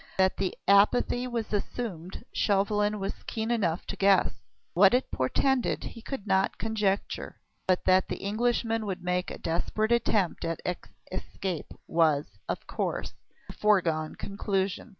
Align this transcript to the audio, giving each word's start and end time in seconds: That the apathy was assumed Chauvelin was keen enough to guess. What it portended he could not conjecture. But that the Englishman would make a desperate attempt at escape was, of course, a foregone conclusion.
That 0.17 0.37
the 0.37 0.57
apathy 0.67 1.27
was 1.27 1.53
assumed 1.53 2.25
Chauvelin 2.33 2.99
was 2.99 3.21
keen 3.27 3.51
enough 3.51 3.85
to 3.85 3.95
guess. 3.95 4.33
What 4.73 4.95
it 4.95 5.11
portended 5.11 5.83
he 5.83 6.01
could 6.01 6.25
not 6.25 6.57
conjecture. 6.57 7.35
But 7.67 7.85
that 7.85 8.07
the 8.09 8.15
Englishman 8.15 8.87
would 8.87 9.03
make 9.03 9.29
a 9.29 9.37
desperate 9.37 9.91
attempt 9.91 10.43
at 10.43 10.59
escape 11.11 11.75
was, 11.85 12.39
of 12.49 12.65
course, 12.65 13.13
a 13.47 13.53
foregone 13.53 14.15
conclusion. 14.15 14.89